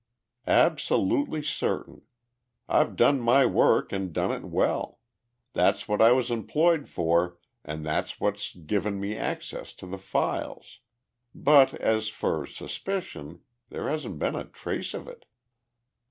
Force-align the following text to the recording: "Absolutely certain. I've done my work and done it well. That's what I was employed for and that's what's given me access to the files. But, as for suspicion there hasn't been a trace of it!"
"Absolutely 0.47 1.43
certain. 1.43 2.01
I've 2.67 2.95
done 2.95 3.19
my 3.19 3.45
work 3.45 3.91
and 3.93 4.11
done 4.11 4.31
it 4.31 4.43
well. 4.43 4.97
That's 5.53 5.87
what 5.87 6.01
I 6.01 6.11
was 6.11 6.31
employed 6.31 6.89
for 6.89 7.37
and 7.63 7.85
that's 7.85 8.19
what's 8.19 8.55
given 8.55 8.99
me 8.99 9.15
access 9.15 9.75
to 9.75 9.85
the 9.85 9.99
files. 9.99 10.79
But, 11.35 11.75
as 11.75 12.09
for 12.09 12.47
suspicion 12.47 13.43
there 13.69 13.89
hasn't 13.89 14.17
been 14.17 14.33
a 14.35 14.45
trace 14.45 14.95
of 14.95 15.07
it!" 15.07 15.25